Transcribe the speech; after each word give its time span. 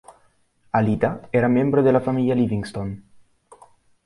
Alida 0.71 1.27
era 1.31 1.47
membro 1.47 1.83
della 1.83 1.99
famiglia 1.99 2.33
Livingston. 2.33 3.03